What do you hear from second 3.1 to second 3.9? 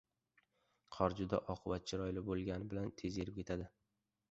erib ketadi.